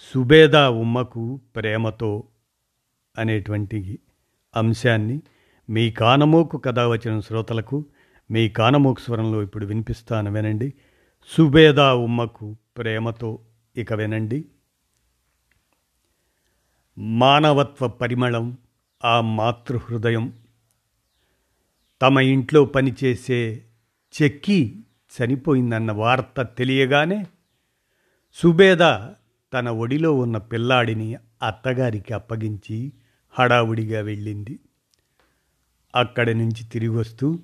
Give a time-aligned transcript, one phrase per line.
[0.00, 2.24] సుబేదా ఉమ్మకు ప్రేమతో
[3.18, 3.98] అనేటువంటి
[4.56, 5.20] అంశాన్ని
[5.70, 7.84] మీ కానమోకు కథ వచ్చిన శ్రోతలకు
[8.30, 10.74] మీ కానమోకు స్వరంలో ఇప్పుడు వినిపిస్తాను వినండి.
[11.26, 13.38] సుబేదా ఉమ్మకు ప్రేమతో
[13.76, 14.44] ఇక వినండి.
[16.98, 18.58] మానవత్వ పరిమళం
[19.04, 20.32] ఆ మాతృహృదయం
[22.02, 23.64] తమ ఇంట్లో పనిచేసే
[24.22, 27.26] చెక్కి చనిపోయిందన్న వార్త తెలియగానే
[28.32, 28.82] సుబేద
[29.52, 32.92] తన ఒడిలో ఉన్న పిల్లాడిని అత్తగారికి అప్పగించి
[33.30, 34.58] హడావుడిగా వెళ్ళింది.
[35.94, 37.38] అక్కడి నుంచి తిరిగి వస్తూ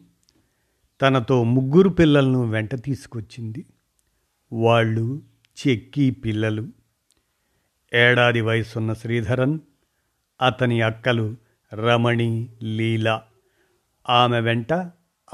[1.02, 3.66] తనతో ముగ్గురు పిల్లలను వెంట తీసుకొచ్చింది.
[4.52, 5.22] వాళ్ళు
[5.66, 6.68] చెక్కి పిల్లలు.
[7.94, 9.58] ఏడాది వయసున్న శ్రీధరన్
[10.42, 11.36] అతని అక్కలు
[11.74, 13.22] రమణి లీల
[14.08, 14.72] ఆమె వెంట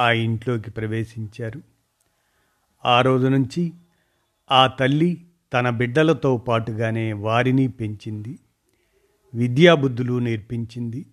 [0.00, 1.62] ఆ ఇంట్లోకి ప్రవేశించారు.
[2.84, 3.73] ఆ రోజు నుంచి
[4.50, 8.39] ఆ తల్లి తన బిడ్డలతో పాటుగానే వారిని పెంచింది
[9.34, 11.06] విద్యాబుద్ధులు నేర్పించింది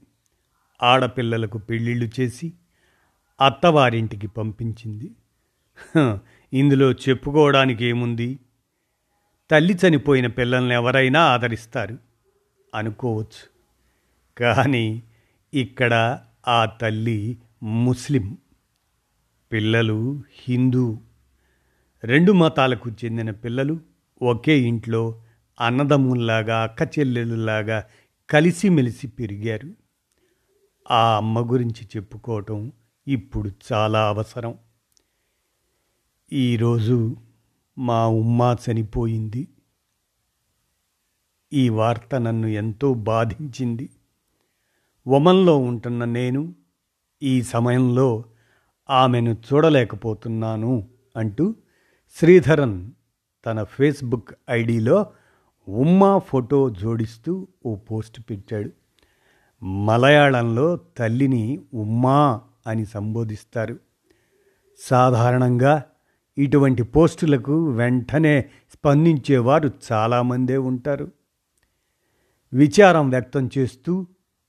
[0.83, 2.53] ఆడపిల్లలకు పెళ్ళిళ్ళు చేసి
[3.41, 5.11] అత్తవారింటికి పంపించింది.
[6.53, 8.39] ఇందులో చెప్పుకోవడానికి ఏముంది?
[9.51, 11.97] తల్లి చనిపోయిన పిల్లల్ని ఎవరైనా ఆదరిస్తారు
[12.75, 13.49] అనుకోవచ్చు.
[14.37, 15.03] కానీ
[15.53, 18.37] ఇక్కడ ఆ తల్లి ముస్లిం
[19.51, 20.99] పిల్లలు హిందూ.
[22.03, 23.88] రెండు మతాలకు చెందిన పిల్లలు
[24.21, 25.21] ఒకే ఇంట్లో
[25.61, 27.85] అన్నదమ్ముల్లాగా అక్క చెల్లెళ్ళలాగా
[28.29, 29.73] కలిసిమెలిసి పెరిగారు.
[30.91, 32.71] ఆ అమ్మ గురించి చెప్పుకోవటం
[33.07, 34.57] ఇప్పుడు చాలా అవసరం.
[36.33, 37.17] ఈరోజు
[37.77, 39.47] మా ఉమ్మ చనిపోయింది.
[41.53, 43.89] ఈ వార్త నన్ను ఎంతో బాధించింది.
[45.07, 46.55] వమంలో ఉంటున్న నేను
[47.23, 48.23] ఈ సమయంలో
[48.89, 51.55] ఆమెను చూడలేకపోతున్నాను అంటూ
[52.15, 52.91] శ్రీధరన్
[53.45, 55.05] తన ఫేస్బుక్ ఐడిలో
[55.69, 58.71] ఉమ్మా ఫోటో జోడిస్తూ ఓ పోస్ట్ పెట్టాడు.
[59.65, 63.79] మలయాళంలో తల్లిని ఉమ్మా అని సంబోధిస్తారు.
[64.79, 65.83] సాధారణంగా
[66.37, 71.11] ఇటువంటి పోస్టులకు వెంటనే స్పందించేవారు చాలామందే ఉంటారు.
[72.53, 74.07] విచారం వ్యక్తం చేస్తూ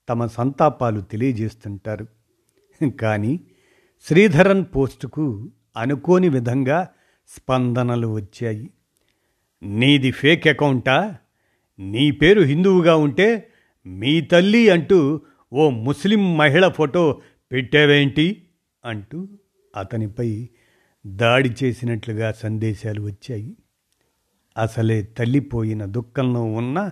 [0.08, 2.06] తమ సంతాపాలు తెలియజేస్తుంటారు.
[3.00, 3.40] కానీ
[4.04, 6.88] శ్రీధరన్ పోస్టుకు అనుకోని విధంగా
[7.28, 8.70] స్పందనలు వచ్చాయి.
[9.62, 11.18] నీది ఫేక్ అకౌంటా?
[11.78, 13.52] నీ పేరు హిందువుగా ఉంటే
[13.86, 15.20] మీ తల్లి అంటూ
[15.52, 17.20] ఓ ముస్లిం మహిళ ఫోటో
[17.52, 18.48] పెట్టావేంటి?
[18.84, 19.28] అంటూ
[19.76, 20.48] అతనిపై
[21.06, 23.56] దాడి చేసినట్లుగా సందేశాలు వచ్చాయి.
[24.58, 26.90] అసలే తల్లిపోయిన దుఃఖంలో ఉన్న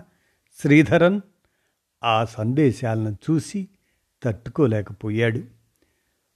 [0.61, 1.21] శ్రీధరన్
[2.03, 3.67] ఆ సందేశాలను చూసి
[4.23, 5.43] తట్టుకోలేకపోయాడు.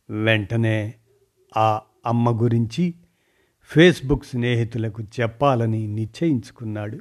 [0.10, 0.94] వెంటనే
[1.58, 2.94] ఆ అమ్మ గురించి
[3.64, 7.00] ఫేస్బుక్ స్నేహితులకు చెప్పాలని నిశ్చయించుకున్నాడు.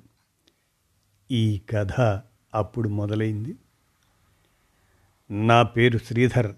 [1.31, 2.23] ఈ కథ
[2.55, 3.57] అప్పుడు మొదలైంది.
[5.31, 6.55] నా పేరు శ్రీధర్.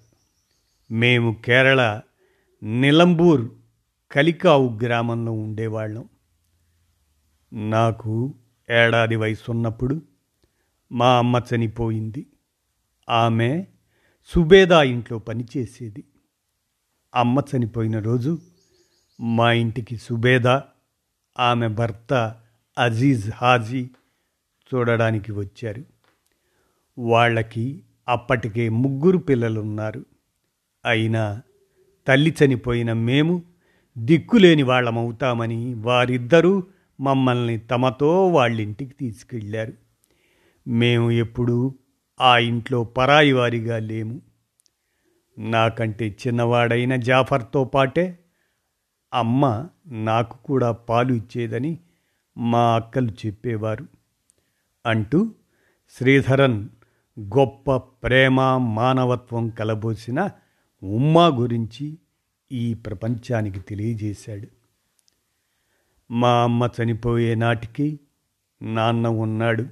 [0.91, 2.01] మేము కేరళ
[2.63, 3.51] నిలంబూర్
[4.13, 6.09] కలికావు గ్రామంలో ఉండేవాళ్ళం.
[7.71, 8.35] నాకు
[8.71, 10.03] ఏడాది వయసు ఉన్నప్పుడు
[10.93, 12.27] మా అమ్మ చనిపోయింది.
[13.09, 13.67] ఆమె
[14.25, 16.05] సుబేదా ఇంట్లో పనిచేసేది.
[17.15, 18.39] అమ్మ చనిపోయిన రోజు
[19.21, 20.65] మా ఇంటికి సుబేదా
[21.39, 22.37] ఆమె భర్త
[22.79, 23.91] అజీజ్ హాజీ
[24.75, 25.85] చూడడానికి వచ్చారు.
[26.99, 30.07] వాళ్ళకి అప్పటికే ముగ్గురు పిల్లలున్నారు.
[30.85, 31.43] అయినా
[32.09, 33.43] తల్లి చనిపోయిన మేము
[33.99, 36.63] దిక్కులేని వాళ్ళమవుతామని వారిద్దరూ
[37.01, 39.73] మమ్మల్ని తమతో వాళ్ళింటికి తీసుకెళ్ళారు
[40.69, 41.75] మేము ఎప్పుడూ
[42.21, 44.23] ఆ ఇంట్లో పరాయి వారిగా లేము.
[45.39, 48.19] నాకంటే చిన్నవాడైన జాఫర్తో పాటే
[49.15, 51.79] అమ్మ నాకు కూడా పాలు ఇచ్చేదని
[52.39, 53.87] మా అక్కలు చెప్పేవారు
[54.87, 55.33] అంటూ
[55.91, 56.69] శ్రీధరన్
[57.21, 60.31] గొప్ప ప్రేమ మానవత్వం కలబోసిన
[60.83, 61.99] ఉమ్మా గురించి
[62.53, 64.49] ఈ ప్రపంచానికి తెలియజేశాడు.
[66.11, 68.01] మా అమ్మ చనిపోయే నాటికి
[68.63, 69.67] నాన్న ఉన్నాడు.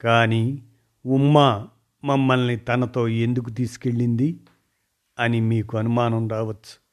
[0.00, 0.62] కానీ
[1.06, 1.66] ఉమ్మ
[2.04, 4.40] మమ్మల్ని తనతో ఎందుకు తీసుకెళ్ళింది
[5.18, 6.83] అని మీకు అనుమానం రావచ్చు.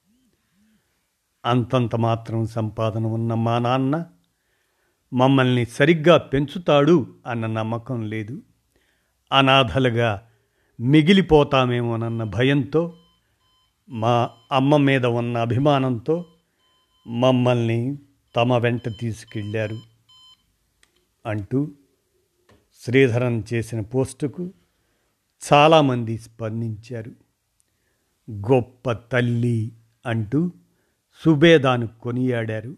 [1.45, 4.05] అంతంత మాత్రం సంపాదన ఉన్న మా నాన్న.
[5.13, 8.41] మమ్మల్ని సరిగ్గా పెంచుతాడు అన్న నమ్మకం లేదు.
[9.31, 10.27] అనాథలుగా
[10.79, 12.93] మిగిలిపోతామేమోనన్న భయంతో
[13.89, 16.25] మా అమ్మ మీద ఉన్న అభిమానంతో
[17.07, 17.97] మమ్మల్ని
[18.35, 19.77] తమ వెంట తీసుకెళ్ళారు
[21.25, 21.71] అంటూ
[22.79, 24.53] శ్రీధరన్ చేసిన పోస్టుకు
[25.53, 27.11] చాలామంది స్పందించారు.
[28.31, 29.71] గొప్ప తల్లి
[30.05, 30.51] అంటూ
[31.25, 32.77] సుబేదాను కొనియాడారు.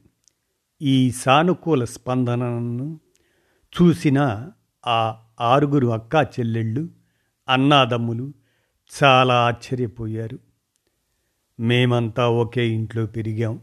[0.82, 3.00] ఈ సానుకూల స్పందనను
[3.82, 4.50] చూసిన
[4.88, 6.90] ఆ ఆరుగురు అక్కా చెల్లెళ్ళు
[7.50, 8.34] అన్నాదమ్ములు
[9.04, 10.40] చాలా ఆశ్చర్యపోయారు.
[11.60, 13.60] మేమంతా ఒకే ఇంట్లో పెరిగాం.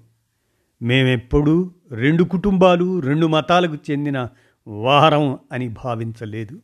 [0.83, 4.29] మేమెప్పుడూ రెండు కుటుంబాలు రెండు మతాలకు చెందిన
[4.67, 6.63] వారం అని భావించలేదు.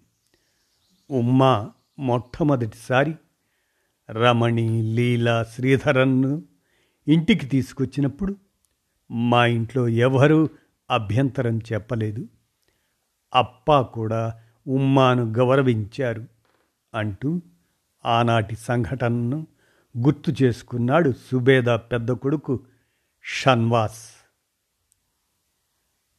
[1.10, 3.14] ఉమ్మ మొట్టమొదటిసారి
[4.10, 6.42] రమణి లీలా శ్రీధరన్ను
[7.08, 8.36] ఇంటికి తీసుకొచ్చినప్పుడు
[9.10, 10.48] మా ఇంట్లో ఎవరూ
[10.90, 12.28] అభ్యంతరం చెప్పలేదు.
[13.34, 16.26] అప్ప కూడా ఉమ్మాను గౌరవించారు
[16.94, 17.42] అంటూ
[18.06, 19.46] ఆనాటి సంఘటనను
[19.98, 22.60] గుర్తు చేసుకున్నాడు సుబేద పెద్ద కొడుకు
[23.24, 24.08] షన్వాస్.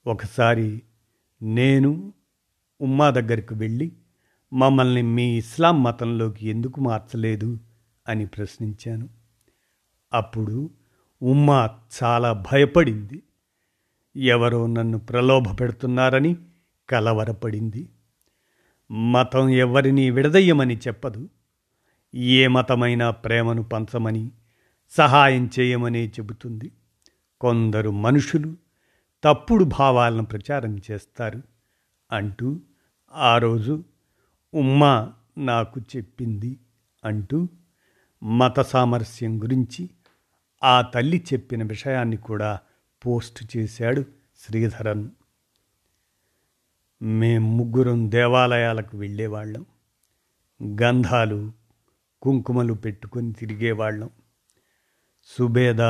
[0.08, 0.82] ఒకసారి
[1.42, 2.14] నేను
[2.82, 3.92] ఉమ్మా దగ్గరికి వెళ్ళి
[4.54, 7.60] మమ్మల్ని మీ ఇస్లాం మతంలోకి ఎందుకు మార్చలేదు
[8.08, 9.10] అని ప్రశ్నించాను.
[10.14, 10.70] అప్పుడు
[11.22, 11.70] ఉమ్మా
[12.04, 13.24] చాలా భయపడింది.
[14.16, 16.36] ఎవరో నన్ను ప్రలోభ పెడుతున్నారని
[16.90, 17.90] కలవరపడింది.
[18.92, 21.30] మతం ఎవరిని విడదయ్యమని చెప్పదు.
[22.16, 24.32] ఏ మతమైనా ప్రేమను పంచమని
[24.90, 26.72] సహాయం చేయమని చెబుతుంది.
[27.42, 28.56] కొందరు మనుషులు
[29.24, 31.42] తప్పుడు భావాలను ప్రచారం చేస్తారు
[32.12, 32.60] అంటూ
[33.14, 33.84] ఆ రోజు
[34.54, 36.58] ఉమ్మా నాకు చెప్పింది
[37.06, 37.48] అంటూ
[38.24, 39.90] మత సామరస్యం గురించి
[40.64, 42.60] ఆ తల్లి చెప్పిన విషయాన్ని కూడా
[43.06, 44.06] పోస్ట్ చేశాడు
[44.40, 45.10] శ్రీధరన్.
[47.02, 49.66] మేం ముగ్గురం దేవాలయాలకు వెళ్ళేవాళ్ళం.
[50.82, 51.52] గంధాలు
[52.22, 54.10] కుంకుమలు పెట్టుకొని తిరిగేవాళ్ళం.
[55.26, 55.82] సుబేద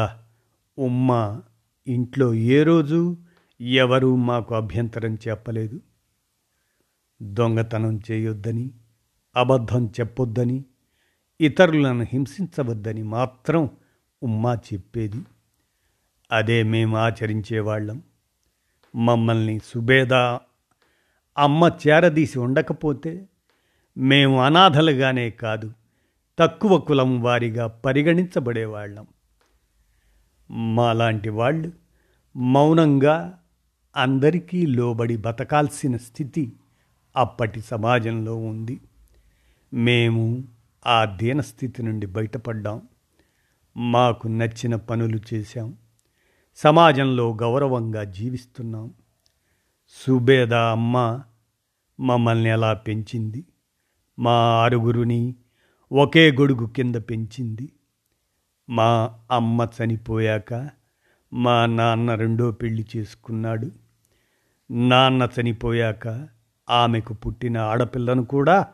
[0.78, 1.42] ఉమ్మ
[1.88, 3.18] ఇంట్లో ఏ రోజు
[3.62, 5.82] ఎవరూ మాకు అభ్యంతరం చెప్పలేదు.
[7.22, 8.72] దొంగతనం చేయొద్దని
[9.36, 10.66] అబద్ధం చెప్పొద్దని
[11.42, 13.70] ఇతరులను హింసించవద్దని మాత్రం
[14.24, 15.22] ఉమ్మా చెప్పేది.
[16.32, 18.02] అదే మేము ఆచరించేవాళ్ళం
[18.96, 20.40] మమ్మల్ని సుబేదా
[21.38, 23.28] అమ్మ చేరదీసి ఉండకపోతే
[23.98, 25.74] మేము అనాథలుగానే కాదు
[26.40, 29.08] తక్కువ కులం వారిగా పరిగణించబడేవాళ్ళం
[30.52, 31.72] మాలాంటి వాళ్ళు
[32.38, 33.40] మౌనంగా
[33.98, 36.54] అందరికీ లోబడి బతకాల్సిన స్థితి
[37.16, 38.80] అప్పటి సమాజంలో ఉంది.
[39.74, 40.44] మేము
[40.88, 42.82] ఆ దీనస్థితి నుండి బయటపడ్డాం.
[43.78, 45.78] మాకు నచ్చిన పనులు చేశాం.
[46.56, 48.94] సమాజంలో గౌరవంగా జీవిస్తున్నాం.
[49.90, 51.22] సుబేద అమ్మ
[52.00, 53.46] మమ్మల్ని ఎలా పెంచింది.
[54.20, 55.36] మా ఆరుగురిని
[55.92, 57.72] ఒకే గొడుగు కింద పెంచింది.
[58.70, 60.70] మా అమ్మ చనిపోయాక
[61.34, 63.72] మా నాన్న రెండో పెళ్ళి చేసుకున్నాడు.
[64.72, 66.28] నాన్న చనిపోయాక
[66.70, 68.68] ఆమెకు పుట్టిన ఆడపిల్లను కూడా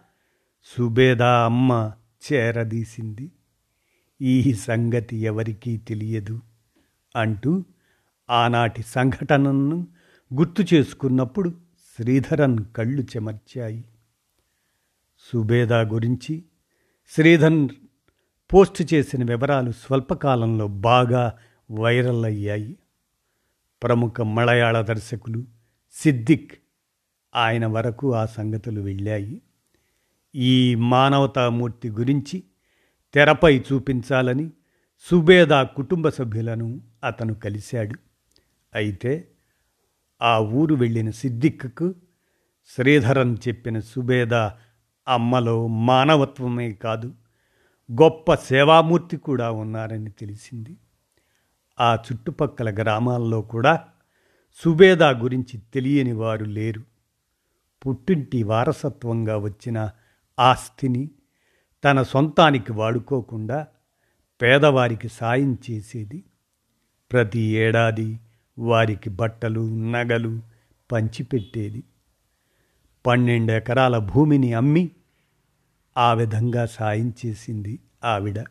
[0.63, 1.91] సుబేదా అమ్మ
[2.33, 3.31] చేరదీసింది.
[4.23, 6.41] ఈ సంగతి ఎవరికీ తెలియదు
[7.15, 7.63] అంటూ
[8.29, 9.87] ఆనాటి సంఘటనను
[10.33, 11.49] గుర్తు చేసుకున్నప్పుడు
[11.97, 13.83] శ్రీధరన్ కళ్ళు చెమర్చాయి.
[15.19, 16.43] సుబేదా గురించి
[17.09, 17.69] శ్రీధర్
[18.53, 21.37] పోస్ట్ చేసిన వివరాలు స్వల్పకాలంలో బాగా
[21.71, 22.77] వైరల్ అయ్యాయి.
[23.83, 25.45] ప్రముఖ మలయాళ దర్శకులు
[25.91, 26.51] సిద్దిక్
[27.35, 29.41] ఆయన వరకు ఆ సంగతులు వెళ్ళాయి.
[30.35, 32.43] ఈ మానవతామూర్తి గురించి
[33.13, 34.49] తెరపై చూపించాలని
[34.99, 37.95] సుబేదా కుటుంబ సభ్యులను అతను కలిశాడు.
[38.75, 39.27] అయితే
[40.21, 41.95] ఆ ఊరు వెళ్ళిన సిద్దిక్కు
[42.75, 44.33] శ్రీధరన్ చెప్పిన సుబేద
[45.07, 47.13] అమ్మలో మానవత్వమే కాదు
[47.91, 50.77] గొప్ప సేవామూర్తి కూడా ఉన్నారని తెలిసింది.
[51.79, 53.87] ఆ చుట్టుపక్కల గ్రామాల్లో కూడా
[54.53, 56.81] సుబేదా గురించి తెలియని వారు లేరు.
[57.87, 59.89] పుట్టింటి వారసత్వంగా వచ్చిన
[60.39, 61.09] ఆస్తిని
[61.83, 63.67] తన సొంతానికి వాడుకోకుండా
[64.41, 66.23] పేదవారికి సాయం చేసేది.
[67.11, 68.19] ప్రతి ఏడాది
[68.59, 70.41] వారికి బట్టలు నగలు
[70.91, 71.83] పంచిపెట్టేది.
[73.05, 74.89] పన్నెండు ఎకరాల భూమిని అమ్మి
[75.97, 78.43] ఆ విధంగా సాయం చేసింది ఆవిడ.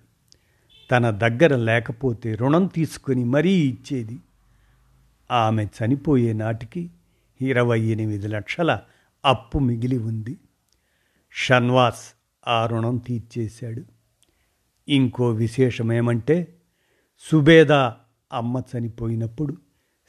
[0.91, 4.19] తన దగ్గర లేకపోతే రుణం తీసుకుని మరీ ఇచ్చేది.
[5.31, 6.91] ఆమె చనిపోయే నాటికి
[7.41, 8.81] ఇరవై ఎనిమిది లక్షల
[9.25, 10.39] అప్పు మిగిలి ఉంది.
[11.33, 13.83] షన్వాస్ ఆ రుణం తీర్చేశాడు.
[14.89, 16.55] ఇంకో విశేషమేమంటే
[17.21, 17.73] సుబేద
[18.33, 19.57] అమ్మ చనిపోయినప్పుడు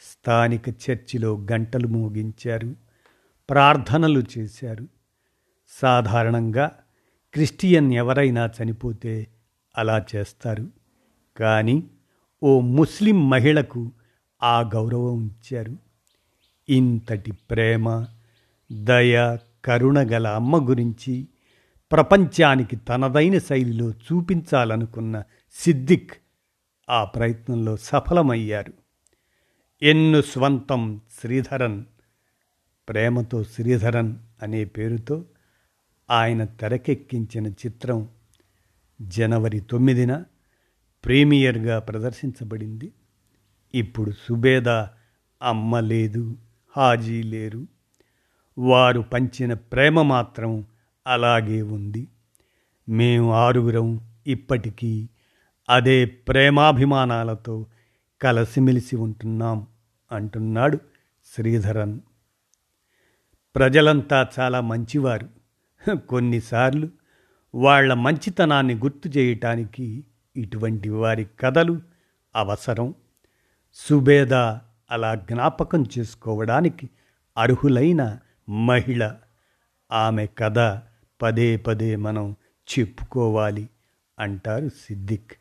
[0.01, 2.75] స్థానిక చర్చిలో గంటలు మోగించారు
[3.49, 4.87] ప్రార్థనలు చేశారు.
[5.69, 6.71] సాధారణంగా
[7.33, 9.27] క్రిస్టియన్ ఎవరైనా చనిపోతే
[9.77, 10.67] అలా చేస్తారు.
[11.37, 11.83] కానీ
[12.43, 13.91] ఓ ముస్లిం మహిళకు
[14.43, 15.77] ఆ గౌరవం ఇచ్చారు.
[16.69, 18.05] ఇంతటి ప్రేమ
[18.71, 21.27] దయ కరుణ గల అమ్మ గురించి
[21.93, 25.23] ప్రపంచానికి తనదైన శైలిలో చూపించాలనుకున్న
[25.53, 26.13] సిద్దిక్
[26.89, 28.73] ఆ ప్రయత్నంలో సఫలమయ్యారు.
[29.81, 31.85] ఎన్ను స్వంతం శ్రీధరన్
[32.89, 35.25] ప్రేమతో శ్రీధరన్ అనే పేరుతో
[36.11, 38.09] ఆయన తెరకెక్కించిన చిత్రం
[39.01, 40.23] జనవరి తొమ్మిదిన
[41.05, 42.91] ప్రీమియర్గా ప్రదర్శించబడింది.
[43.75, 44.89] ఇప్పుడు సుబేదా
[45.43, 46.37] అమ్మ లేదు
[46.77, 47.67] హాజీ లేరు.
[48.57, 50.65] వారు పంచిన ప్రేమ మాత్రం
[51.07, 52.07] అలాగే ఉంది.
[52.89, 55.09] మేము ఆరుగురం ఇప్పటికీ
[55.69, 57.65] అదే ప్రేమాభిమానాలతో
[58.21, 59.67] కలిసిమెలిసి ఉంటున్నాం
[60.11, 60.79] అంటున్నాడు
[61.35, 61.99] శ్రీధరన్.
[63.55, 65.29] ప్రజలంతా చాలా మంచివారు.
[65.95, 66.89] కొన్నిసార్లు
[67.55, 70.03] వాళ్ళ మంచితనాన్ని గుర్తు చేయటానికి
[70.35, 71.81] ఇటువంటి వారి కథలు
[72.35, 72.93] అవసరం.
[73.73, 76.89] సుబేదా అలా జ్ఞాపకం చేసుకోవడానికి
[77.37, 78.17] అర్హులైన
[78.49, 79.15] మహిళ.
[79.91, 80.59] ఆమె కథ
[81.21, 82.35] పదే పదే మనం
[82.69, 83.69] చెప్పుకోవాలి
[84.19, 85.31] అంటారు సిద్దిక్.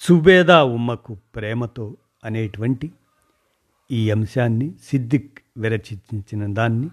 [0.00, 2.92] సుబేదా ఉమ్మకు ప్రేమతో అనేటువంటి
[3.90, 6.88] ఈ అంశాన్ని సిద్దిక్ విరచించిన దాన్ని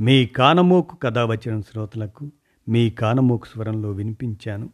[0.00, 2.30] మీ కానమోకు కథ వచ్చిన శ్రోతలకు
[2.68, 4.70] మీ కానమోకు స్వరంలో వినిపించాను.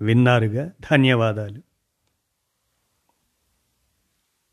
[0.00, 0.70] విన్నారుగా?
[0.90, 1.62] ధన్యవాదాలు.